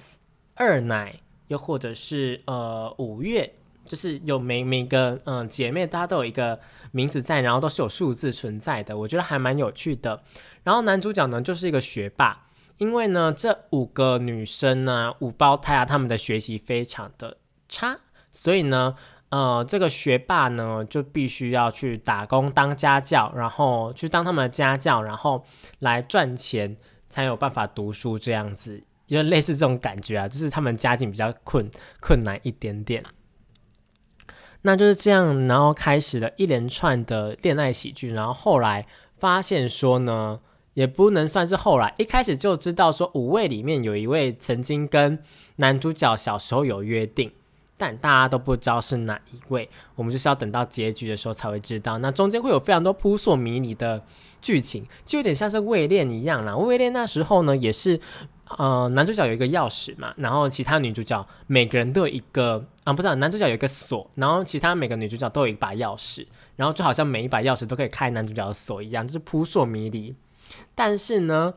[0.55, 1.15] 二奶，
[1.49, 3.53] 又或者是呃五月，
[3.85, 6.61] 就是有每每个嗯姐妹，大家都有一个
[6.91, 10.23] 名字在，然后都是有数字存在的，我觉得还蛮有趣的。
[10.63, 12.47] 然后男主角呢就是一个学霸，
[12.79, 17.39] 因为呢这五个女生呢五胞胎啊，他们的学习非常的
[17.69, 17.99] 差，
[18.31, 18.95] 所以呢
[19.31, 25.45] 呃这个学霸呢就必须要去打工当家教，然后去当他们的家教，然后
[25.81, 26.77] 来赚钱，
[27.09, 28.85] 才有办法读书这样子。
[29.13, 31.69] 就类似这种感觉啊，就是他们家境比较困
[32.01, 33.03] 困难一点点，
[34.63, 38.87] 那就是这样，然后开始了一连串的恋爱喜剧，然后后来
[39.19, 40.41] 发现说呢，
[40.75, 45.19] 也不能算是后来，一开始就知道说五位里面有一位曾经跟
[45.57, 47.33] 男主角小时候有约定。
[47.79, 51.99] 但大家都不知道是哪一位，我们就是要等到结局的时候才会知道。
[51.99, 54.01] 那中间会有非常多扑朔迷离的
[54.41, 56.57] 剧情，就有点像是未恋一样啦。
[56.57, 57.99] 未恋那时候呢，也是
[58.59, 70.15] 呃男主角有一个钥匙嘛，然后其他女主角每个人都有一个啊，不是男主角有一个锁，然后其他每个女主角都有一把钥匙，然后就好像每一把钥匙都可以开男主角的锁一样，就是扑朔迷离。
[70.75, 71.55] 但是呢，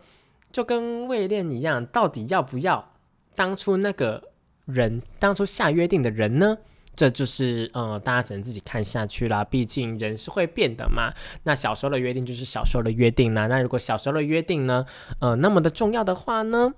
[0.51, 2.91] 就跟未恋一样，到底要不要
[3.35, 4.23] 当初那个？
[4.65, 6.57] 人当初下约定的人呢？
[6.95, 9.43] 这就是呃，大家只能自己看下去啦。
[9.43, 11.13] 毕竟人是会变的嘛。
[11.43, 13.45] 那小时候的约定就是小时候的约定啦。
[13.45, 14.83] 那如果小时候的约定呢，
[15.19, 16.73] 呃，那么的重要的话呢，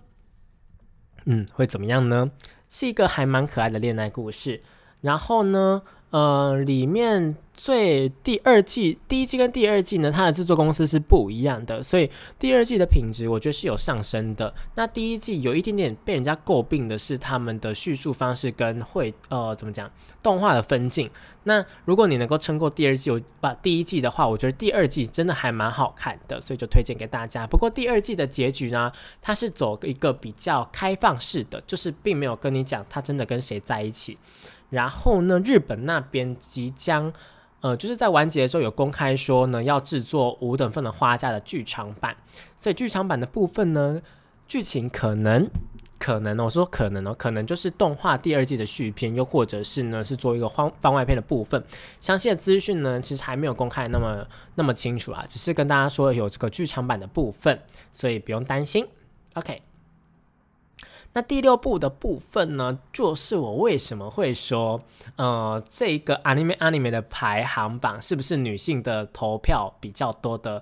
[1.29, 2.31] 嗯，会怎么样呢？
[2.69, 4.61] 是一个还蛮可爱的恋爱故事。
[5.01, 14.53] 然后呢，呃，里面最第二季第一季跟第二季呢，它的制作公司是不一样的，所以第二季的品质我觉得是有上升的。
[14.75, 19.91] 那第一季有一点点被人家诟病的是他们的叙述方式跟会呃怎么讲
[20.21, 21.09] 动画的分镜。
[21.45, 23.09] 那如果你能够撑过第二季，
[23.41, 27.47] 把第一季的话，我觉得第二季真的还蛮好看的，所以就推荐给大家。
[27.47, 34.19] 不过第二季的结局呢，它是走一个比较开放式的，就是并没有跟你讲他真的跟谁在一起。
[34.69, 37.13] 然后呢，日本那边即将，
[37.61, 42.15] 呃，就是在完结的时候有公开说呢，要制作五等份的花嫁的剧场版。
[42.57, 44.01] 所以剧场版的部分呢，
[44.47, 45.49] 剧情可能
[45.97, 51.63] 可能，我说可能哦，可能就是动画第二季的续篇，又或者是呢是做一个番番外篇的部分。
[51.99, 57.59] 详细的资讯呢，其实还没有公开那么那么清楚啊，只是跟大家说有这个剧场版的部分，
[57.91, 58.85] 所以不用担心。
[59.33, 59.61] OK。
[61.17, 64.79] 那第六部的部分呢，就是我为什么会说，
[65.15, 70.61] 呃，这个 anime anime 的排行榜是不是女性的投票比较多的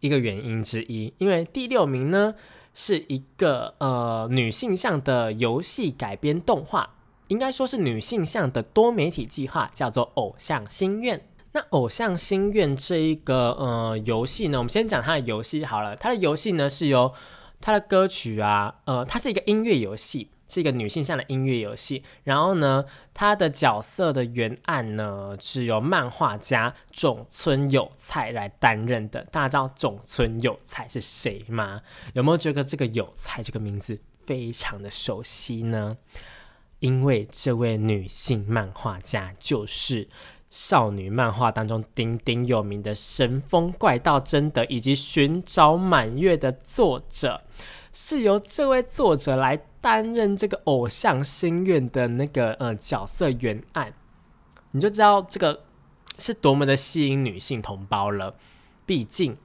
[0.00, 1.14] 一个原因之一？
[1.18, 2.34] 因为第六名呢
[2.74, 6.90] 是一个呃女性向的游戏改编动画，
[7.28, 11.16] 应该说是女性向的多媒体计划，叫做《偶像心愿》。
[11.52, 17.12] 那《偶像心愿》这一个呃游戏呢，我们先讲它的游戏好了，它的游戏呢是由
[17.60, 22.02] 它的歌曲啊，呃，它是一个音乐游戏，是一个女性向的音乐游戏。
[22.24, 29.24] 然后呢，它的角色的原案呢是由漫画家种村有菜来担任的。
[29.30, 31.80] 大家知道种村有菜是谁吗？
[32.12, 35.96] 有没有觉得这个有菜这个名字非常的熟悉呢？
[36.80, 40.06] 因为这位女性漫画家就是
[40.54, 47.42] 少女漫画当中鼎鼎有名的《神风怪盗贞德》以及《寻找满月》的作者。
[47.92, 53.92] 是由这位作者来担任这个偶像心愿的那个呃角色原案，
[54.70, 55.64] 你就知道这个
[56.20, 58.36] 是多么的吸引女性同胞了。
[58.86, 59.36] 毕竟。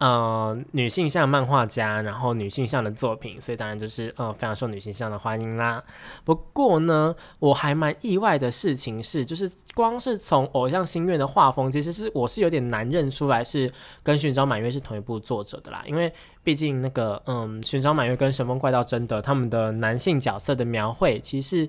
[0.00, 5.84] 呃，女性向漫画家，然后女性向的作品，所以当然就是呃非常受女性向的欢迎啦。
[6.24, 13.70] 不过呢，我还蛮意外的事情是，就是光是从《偶像心愿》的画风，其实是我是有点难认出来是
[14.02, 15.82] 跟《寻找满月》是同一部作者的啦。
[15.84, 16.10] 因为
[16.42, 21.68] 毕竟那个嗯，《寻找满月》跟《神风怪盗贞德》他们的男性角色的描绘，其实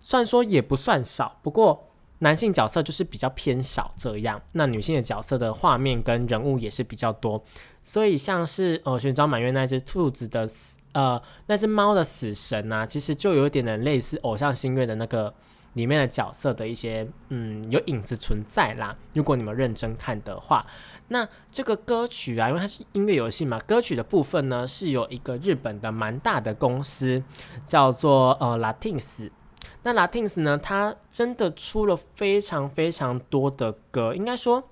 [0.00, 1.91] 虽然说也不算少，不过。
[2.22, 7.44] 男性角色就是比较偏少这样，那女性的角色的画面跟人物也是比较多，
[7.82, 10.48] 所以像是呃寻找满月那只兔子的
[10.92, 15.34] 呃那只猫的死神啊，其实就有点的类似偶像星月的那个
[15.72, 18.96] 里面的角色的一些嗯有影子存在啦。
[19.14, 20.64] 如果你们认真看的话，
[21.08, 27.20] 那这个歌曲啊，因为它是音乐游戏嘛，歌曲的部分呢是有一个日本的蛮大的公司
[27.66, 29.28] 叫做呃 Latins。
[29.84, 30.56] 那 Latins 呢？
[30.56, 34.62] 它真的出了非常非常多的歌，应该说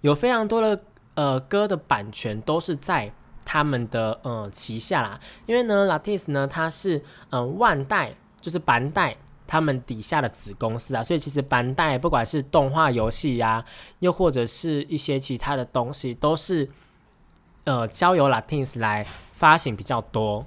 [0.00, 0.82] 有非常多的
[1.14, 3.12] 呃歌的版权都是在
[3.44, 5.18] 他们的呃旗下啦。
[5.46, 13.64] 因为呢，Latins 呢它是嗯万代就是板代他们底下的子公司啊，所以其实班代不管是动画游戏呀，
[13.98, 16.70] 又或者是一些其他的东西，都是
[17.64, 20.46] 呃交由 Latins 来发行比较多。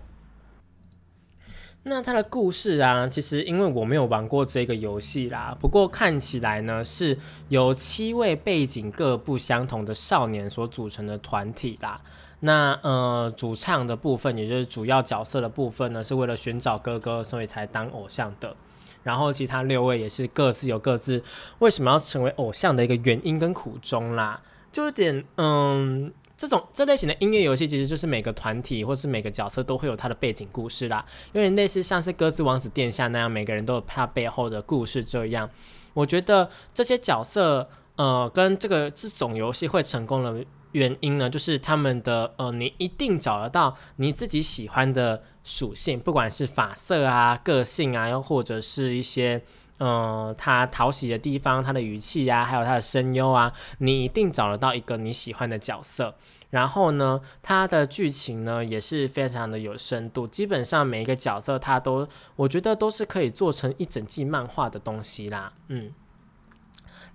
[1.85, 7.17] 那它的故事啊，其实因为我没有玩过这个游戏啦，不过看起来呢是
[7.49, 11.99] 由七位背景各不相同的少年所组成的团体啦。
[12.39, 18.55] 那呃，主唱的部分，也就是主要角色的部分呢，是为了寻找哥哥，所以才当偶像的。
[19.03, 21.21] 然后其他六位也是各自有各自
[21.59, 24.41] 为什么要成为偶像的一个原因跟苦衷啦，
[24.71, 26.13] 就有点嗯。
[26.35, 35.49] 这种这类型的音乐游戏，其实就是每个团体或是每个角色都会有他的背景故事啦，有点类似像是鸽子王子殿下那样，每个人都有他背后的故事这样。
[35.93, 49.41] 我觉得这些角色，呃，跟这个这种游戏会成功的原因呢，就是他们的呃，你一定找得到你自己喜欢的属性，不管是发色啊、个性啊，又或者是一些。
[49.85, 56.15] 嗯，他讨喜的地方，他的语气呀，还有他的声优啊，你一定找得到一个你喜欢的角色。
[56.51, 65.51] 然后呢，他的剧情呢也是非常的有深度，基本上每一个角色他都，我觉得都是可以做成一整季漫画的东西啦。
[65.67, 65.91] 嗯，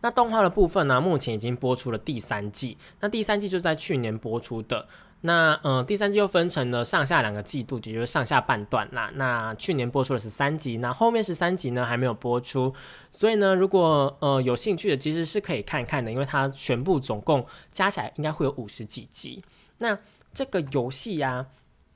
[0.02, 4.86] 那动画的部分呢，目前已经播出了第三季，那第三季就在去年播出的。
[5.22, 9.10] 那嗯，第三季又分成了上下两个季度，也就是上下半段啦。
[9.14, 12.72] 那去年播出的是三集，那后面十三集呢还没有播出，
[13.10, 19.42] 所以呢，如果呃有兴趣的，其实是可以看看的，因为它全部总共加起来应该会有五十几集。
[19.78, 19.98] 那
[20.32, 21.46] 这个游戏呀，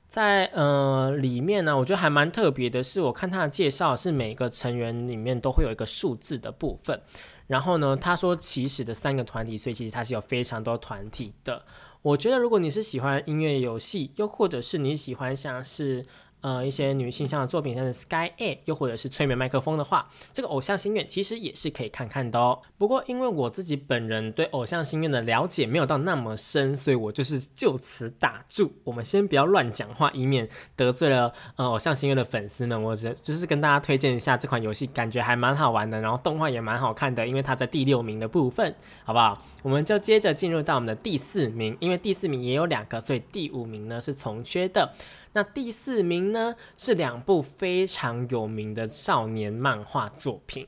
[0.09, 7.01] 在呃里面呢，我觉得还蛮特别的是，我看它的介绍是每个成员里面都会有一个数字的部分。
[7.47, 11.65] 然后呢，他说起始的三个团体，所以其实他是有非常多团体的。
[12.01, 16.05] 我觉得如果你是喜欢音乐游戏，又或者是你喜欢像是。
[16.43, 22.59] 呃，一些女性向的作品，像是 Sky A，又或者是催眠麦克风的话，这个偶像心愿其实也是可以看看的哦。
[22.77, 28.73] 不过，因为我自己本人对偶像心愿的了解没有到那么深，所以我就是就此打住。
[28.83, 32.83] 我们先不要乱讲话，以免得罪了呃偶像心愿的粉丝们。
[32.83, 38.75] 我只就是跟大家推荐一下这款游戏，感觉还蛮好玩的，然后动画也蛮好看的，因为它在第六名的部分，
[39.05, 39.41] 好不好？
[39.61, 44.93] 我们就接着进入到我们的第四名，因为第四名也有两个，所以第五名呢是从缺的。
[45.33, 50.67] 那第四名呢，是两部非常有名的少年漫画作品，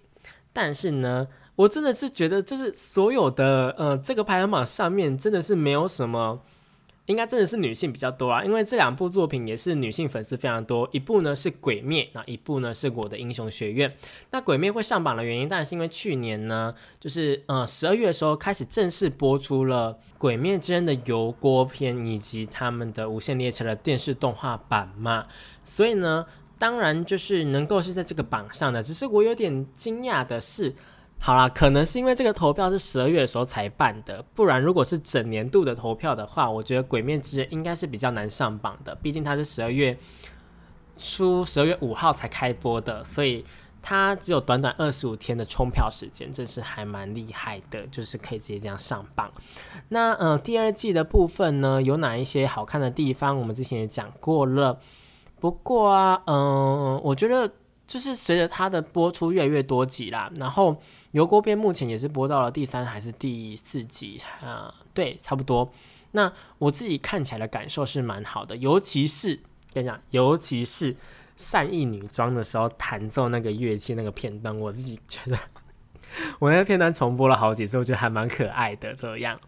[0.51, 6.41] 但是呢，我真的是觉得，就是所有的呃，这个排行榜上面真的是没有什么。
[7.07, 10.89] 应该真的是女性比较多啊，因为这两部作品也是女性粉丝非常多。
[10.91, 13.95] 一部呢是《鬼灭》，那一部呢是我的英雄学院。
[14.31, 25.27] 那《鬼灭》会上榜的原因，当然是因为去年呢，就是呃十二月的时候开始正式播出了《鬼灭之刃》的油锅篇以及他们的《无限列车》的电视动画版嘛。
[25.63, 26.25] 所以呢，
[26.57, 28.81] 当然就是能够是在这个榜上的。
[28.81, 30.73] 只是我有点惊讶的是。
[31.17, 39.97] 好啦，可能是因为这个投票是十二月的时候才办的，不然如果是整年度的投票的话，我觉得《鬼灭之刃》应该是比较难上榜的，毕竟它是十二月
[40.95, 43.43] 初十二月五号才开播的，所以
[43.81, 49.31] 它只有短短二十五天的冲票时间，真是还蛮厉害的，就是可以直接这样上榜。
[49.89, 53.35] 那嗯，第二季的部分呢，有哪一些好看的地方？
[53.35, 54.79] 我们之前也讲过了，
[55.39, 57.51] 不过啊，嗯，我觉得。
[57.87, 60.75] 就是随着它的播出越来越多集啦，然后
[61.11, 64.73] 油锅边目前也是播到了第三还是第四集啊？
[64.93, 65.71] 对，差不多。
[66.11, 69.39] 那我自己看起来的感受是蛮好的，尤其是
[69.71, 70.95] 跟你讲，尤其是
[71.35, 75.37] 善意女装的时候弹奏那个乐器那个片段，我自己觉得
[76.39, 79.39] 我那个片段重播了好几次，我觉得还蛮可爱的这样。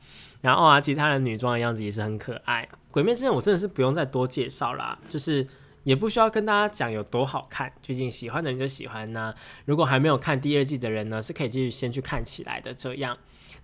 [0.42, 2.70] 然后啊，其他的女装的样子也是很可爱。
[2.92, 5.48] 鬼灭之刃我真的是不用再多介绍啦，就是。
[5.88, 9.34] 也不需要跟大家讲有多好看，最近喜欢的人就喜欢呢。
[9.64, 12.74] 如果还没有看第二季的人呢，是可以继续先去看起来的。
[12.74, 13.18] 这样，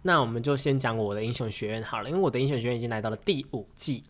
[0.03, 4.03] 那我们就先讲我的英雄学院好了，因为我的英雄学院已经来到了第五季。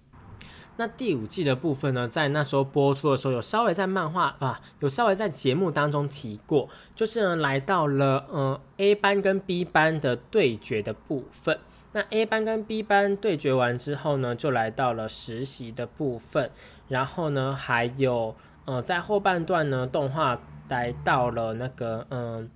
[0.78, 11.60] 那第五季的部分呢，在那时候播出的时候，有稍微在漫画啊，有稍微在节目当中提过，就是呢来到了嗯 A 班跟 B 班的对决的部分。
[11.94, 16.52] 那 A 班跟 B 班对决完之后呢，就来到了实习的部分。
[16.94, 18.36] 然后呢，还有
[18.66, 20.40] 呃，在后半段呢，动画
[20.70, 22.48] 来到了那个嗯，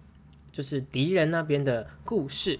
[0.52, 2.60] 就是敌人那边的故事。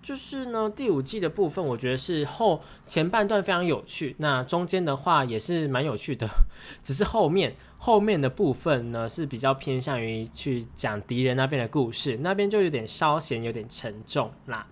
[0.00, 6.26] 就是呢，第五季的部分，我觉得是后前半段非常有趣，那中间的话也是蛮有趣的，
[6.82, 14.66] 只是后面后面的部分呢是比较偏向于去讲敌人那边的故事，那边就有点稍显有点沉重啦。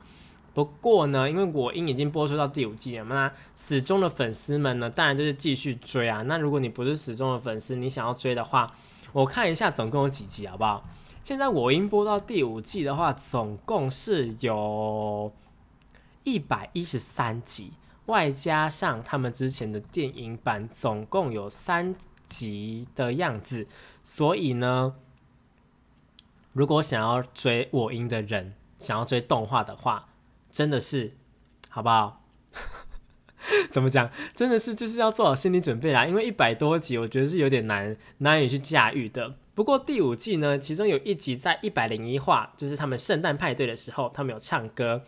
[0.57, 6.23] 不过呢，因为我音已经播出到第五季了嘛，那死忠的粉丝们呢，当然就是继续追啊。
[6.23, 8.75] 那如果你不是死忠的粉丝，你想要追的话，
[9.13, 10.83] 我看一下总共有几集好不好？
[11.23, 15.31] 现在我音播到第五季的话，总共是有
[16.25, 17.75] 一百一十三集，
[18.07, 21.95] 外加上他们之前的电影版，总共有三
[22.25, 23.67] 集的样子。
[24.03, 24.95] 所以呢，
[26.55, 30.09] 如果想要追我音的人，想要追动画的话，
[30.57, 31.13] 真的是，
[31.69, 32.25] 好不好？
[33.71, 34.11] 怎么讲？
[34.35, 39.35] 真的是就是要做好心理准备啦，因为一百多集，我觉得是有点难难以去驾驭的。
[39.55, 45.03] 不过第五季呢，其中有一集在一百零一话，就是他们圣诞派对的时候，他们有唱歌，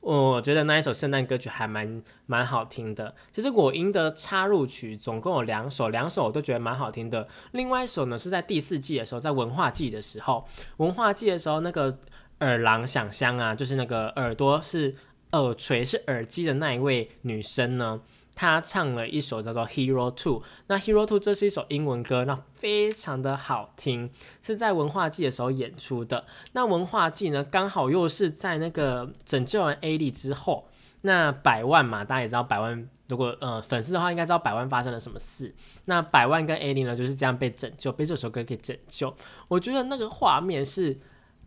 [0.00, 3.14] 我觉得那一首圣诞歌曲还蛮蛮好听的。
[3.30, 7.28] 其实我音的插入曲总共有两首，两首我都觉得蛮好听的。
[7.52, 11.96] 另外一首呢是在第四季的时候，在文化季的时候，文化季的时候那个。
[12.40, 14.94] 耳郎想香啊，就是那个耳朵是
[15.32, 18.00] 耳垂是耳机的那一位女生呢，
[18.34, 20.40] 她唱了一首叫做《Hero Two》。
[20.66, 24.10] 那《Hero Two》这是一首英文歌，那非常的好听，
[24.42, 26.24] 是在文化季的时候演出的。
[26.52, 30.68] 那文化季呢，刚好又是在那个拯救完 A 莉之后，
[31.02, 35.54] 那百万嘛，大家也知道百万，如果呃粉丝的话，应该知道百万发生了什么事。
[35.84, 39.14] 那百万跟 A 莉呢，就是这样被拯救，被这首歌给拯救。
[39.48, 40.98] 我觉得那个画面是。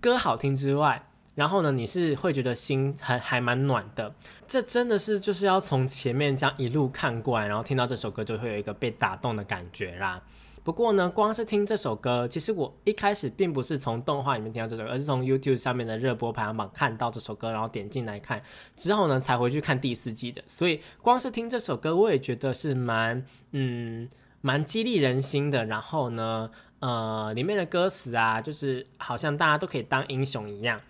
[0.04, 1.02] 歌好听之外，
[1.34, 4.14] 然后呢，你是会觉得心还还蛮暖的。
[4.46, 10.22] 这真的是就是要从前面这样一路看过来，然后听到这首歌，就会有一个被打动的感觉啦。
[10.62, 18.42] 不过呢，光是听这首歌，其实我一开始并不是从动画里面听到这首歌，而是从 YouTube 上面的热播排行榜看到这首歌，然后点进来看
[18.76, 20.44] 之后呢，才回去看第四季的。
[20.48, 24.10] 所以光是听这首歌，我也觉得是蛮嗯。
[24.46, 25.64] 蛮激励人心的。
[25.64, 26.52] 然后呢，
[26.84, 30.82] 呃，里面的歌词啊，就是好像大家都可以当英雄一样。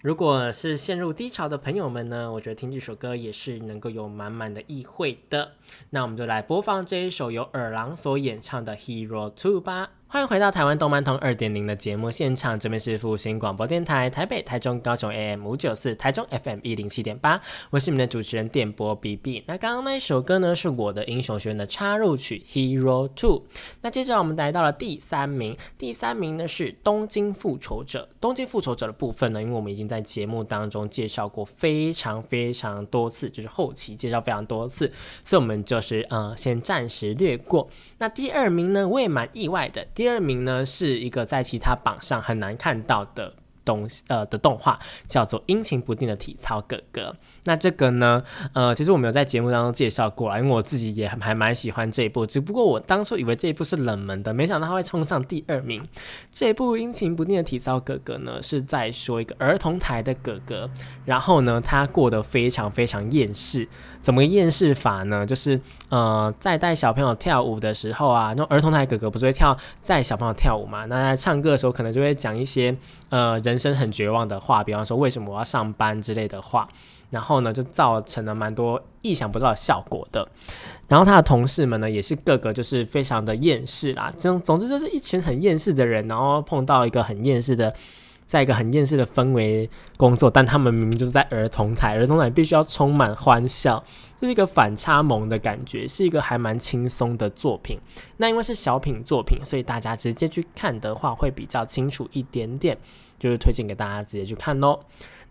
[0.00, 5.52] 如果是陷入低潮的朋友们呢，我觉得听这首歌也是能够有满满的意会的。
[5.90, 9.90] 那我们就来播放这一首由尔郎所演唱的《Hero Two》吧。
[10.12, 17.40] 欢迎回到台湾动漫通二点零的节目现场，这边是复兴广播电台台北、台中、高雄 AM 五九四，台中 FM 一零七点八，
[17.70, 19.44] 我是你们的主持人电波 BB。
[19.46, 23.38] 那刚刚那一首歌呢，是我的英雄学院的插入曲《Hero Two》。
[23.82, 28.08] 那接着我们来到了第三名，第三名呢是《东京复仇者》。
[28.20, 34.90] 《东京复仇者》的部分呢，因为我们已经在节目当中介绍过非常非常多次，就是后期介绍非常多次，
[35.22, 37.70] 所以我们就是呃先暂时略过。
[37.98, 39.86] 那第二名呢，我也蛮意外的。
[40.00, 43.34] 第二名呢，是一个在其他榜上很难看到的。
[43.62, 47.02] 东西呃的动画叫做《阴晴不定的体操哥哥》。
[47.44, 48.24] 那这个呢，
[48.54, 52.24] 呃，其实我没有在节目当中介绍过啊，因为我自己也还蛮喜欢这一部。
[52.26, 55.86] 只不过我当初以为这一部是冷门的，没想到它会冲上第二名。
[56.32, 60.68] 这一部《阴晴不定的体操哥哥》呢，是在说一个儿童台的哥哥，
[61.04, 63.68] 然后呢，他过得非常非常厌世。
[64.00, 65.26] 怎么厌世法呢？
[65.26, 70.86] 就是呃，在带小朋友跳舞的时候啊，那儿童台哥哥不是会跳带小朋友跳舞嘛？
[70.86, 72.74] 那在唱歌的时候，可能就会讲一些
[73.10, 76.66] 呃人生很绝望的话，比方说为什么我要上班之类的话，
[77.10, 80.26] 然后呢，就造成了蛮多意想不到的效果的。
[80.88, 84.10] 然后他的同事们呢，也是个个就是非常的厌世啦。
[84.16, 87.72] 总总之就是一群很厌世的人，然后碰到一个很厌世的。
[88.30, 93.82] 在一个很厌世的氛围工作，但他们明明就是在儿童台，儿童台必须要充满欢笑，
[94.20, 97.80] 这是一个反差萌的感觉，是一个还蛮轻松的作品。
[98.18, 102.78] 那因为是小品作品，所以大家直接去看的话会比较清楚一点点，
[103.18, 104.78] 就是推荐给大家直接去看喽。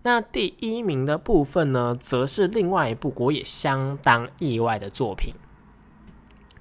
[0.02, 5.34] 那第一名的部分呢，则是另外一部我也相当意外的作品。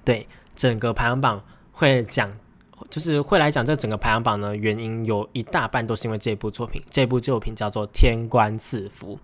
[0.05, 0.25] 对，
[0.55, 2.31] 整个排行榜会讲。
[2.89, 6.81] 就是会来讲这整个排行榜呢，原因有一大半都是因为这部作品。
[6.89, 9.15] 这部作品叫做《天官赐福》，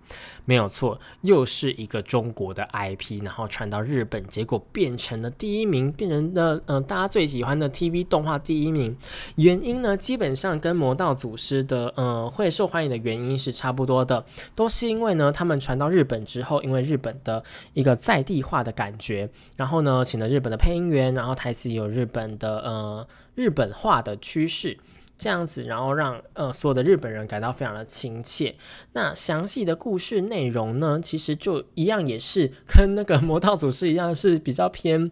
[0.44, 8.96] 没有错，又是一个中国的 IP，然后传到日本，结果变成了第一名，变成了嗯大家最喜欢的 TV 动画第一名。
[9.36, 17.42] 原因呢，基本上跟《魔道祖师》的呃会受欢迎的原因是差不多的，都是因为呢他们传到日本之后，因为日本的
[17.74, 23.06] 一个在地化的感觉，然后呢请了日本的配音员，然后台词有日本的呃。
[23.36, 24.76] 日本化的趋势，
[25.16, 28.56] 这样子，然后让呃所有的日本人感到非常的亲切。
[28.94, 35.10] 那详细的故事内容呢，其实就一样，也是跟那个魔道祖师一样，是比较偏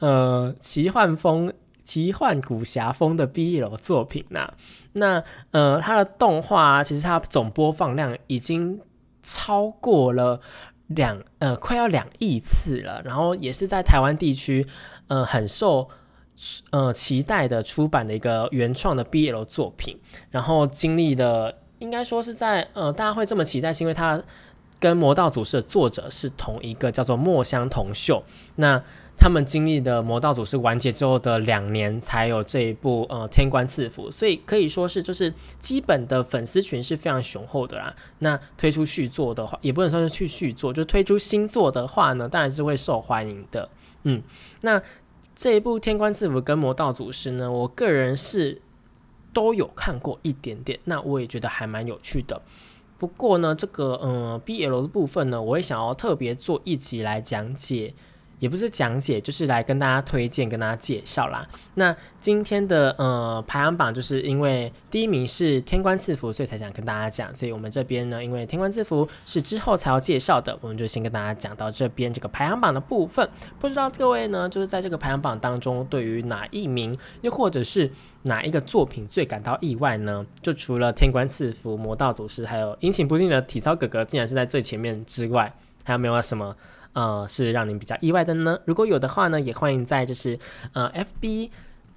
[0.00, 1.52] 呃奇幻风、
[1.82, 4.52] 奇幻古侠风的 BL 作品呐。
[4.92, 8.80] 那呃，它的动画其实它总播放量已经
[9.22, 10.40] 超过了
[10.88, 14.66] 两呃快要两亿次了，然后也是在台湾地区
[15.06, 15.88] 呃很受。
[16.70, 19.98] 呃，期待的出版的一个原创的 BL 作品，
[20.30, 24.22] 然后经历的应该说是在呃，大家会这么期待，是因为它
[24.78, 28.22] 跟《魔道祖师》的作者是同一个，叫做墨香铜秀。
[28.56, 28.82] 那
[29.18, 37.94] 他们经历的《魔道祖师》完结之后的两年，才有这一部呃《天官赐福》，所以可以说是就是基本的粉丝群是非常雄厚的啦。
[38.20, 43.68] 那推出续作的话，也不能说是去续作，就推出新作的话呢，当然是会受欢迎的。
[44.04, 44.22] 嗯，
[44.62, 44.80] 那。
[45.40, 48.60] 这一部《天官赐福》跟《魔道祖师》呢，我个人是
[49.32, 52.42] 都有看过一点点，那我也觉得还蛮有趣的。
[52.98, 57.94] 不过呢，这个嗯 BL 的部分呢，我也想要特别做一集来讲解。
[58.40, 61.46] 也不是讲解，就是来跟大家推荐、跟大家介绍啦。
[61.74, 67.32] 那今天的呃排行榜，就是因为第一名是《天官赐福》，所以才想跟大家讲。
[67.34, 73.28] 所以我们这边呢，因为《天官赐福》是之后才要介绍的，我们就先跟大家讲到这边这个排行榜的部分。
[73.58, 77.90] 不知道各位呢，就是在这个排行榜当中，对于哪一名，又或者是
[78.22, 80.26] 哪一个作品最感到意外呢？
[80.40, 85.52] 就除了《天官赐福》、《魔道祖师》，还有阴晴不定的体操哥哥，竟然是在最前面之外，
[85.84, 86.56] 还有没有什么？
[86.92, 88.58] 呃，是让您比较意外的呢？
[88.64, 90.38] 如果有的话呢，也欢迎在就是
[90.72, 91.50] 呃，FB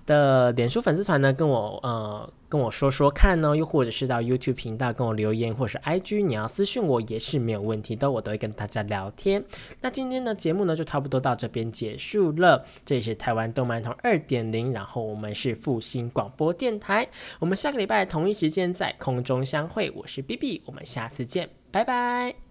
[0.06, 9.44] 的脸书粉丝团呢，跟我呃跟我说说看呢，又或者是到 YouTube 频道跟我留言，或者是 IG 你要私信我也是没有问题的，我都会跟大家聊天。
[9.82, 12.66] 那今天的节目呢，就差不多到这边结束了。
[12.86, 17.08] 这里是台湾动漫通二点零，然后我们是复兴广播电台，
[17.40, 19.90] 我们下个礼拜同一时间在空中相会。
[19.96, 22.43] 我是 B B，我们下次见，拜拜。